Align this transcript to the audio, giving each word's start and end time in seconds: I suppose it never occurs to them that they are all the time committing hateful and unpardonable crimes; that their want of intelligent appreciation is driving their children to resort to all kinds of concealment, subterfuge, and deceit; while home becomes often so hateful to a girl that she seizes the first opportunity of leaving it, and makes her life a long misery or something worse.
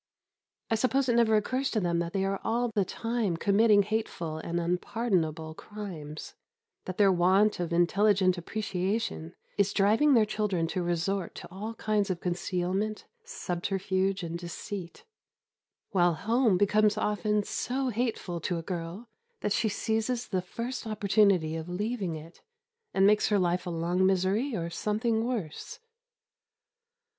I 0.71 0.73
suppose 0.73 1.07
it 1.09 1.15
never 1.15 1.35
occurs 1.35 1.69
to 1.69 1.79
them 1.79 1.99
that 1.99 2.11
they 2.11 2.25
are 2.25 2.41
all 2.43 2.71
the 2.73 2.83
time 2.83 3.37
committing 3.37 3.83
hateful 3.83 4.39
and 4.39 4.59
unpardonable 4.59 5.53
crimes; 5.53 6.33
that 6.85 6.97
their 6.97 7.11
want 7.11 7.59
of 7.59 7.71
intelligent 7.71 8.35
appreciation 8.35 9.35
is 9.59 9.73
driving 9.73 10.15
their 10.15 10.25
children 10.25 10.65
to 10.69 10.81
resort 10.81 11.35
to 11.35 11.47
all 11.51 11.75
kinds 11.75 12.09
of 12.09 12.19
concealment, 12.19 13.05
subterfuge, 13.25 14.23
and 14.23 14.39
deceit; 14.39 15.03
while 15.91 16.15
home 16.15 16.57
becomes 16.57 16.97
often 16.97 17.43
so 17.43 17.89
hateful 17.89 18.39
to 18.41 18.57
a 18.57 18.63
girl 18.63 19.07
that 19.41 19.53
she 19.53 19.69
seizes 19.69 20.29
the 20.29 20.41
first 20.41 20.87
opportunity 20.87 21.55
of 21.55 21.69
leaving 21.69 22.15
it, 22.15 22.41
and 22.91 23.05
makes 23.05 23.27
her 23.27 23.37
life 23.37 23.67
a 23.67 23.69
long 23.69 24.03
misery 24.07 24.55
or 24.55 24.71
something 24.71 25.23
worse. 25.23 25.79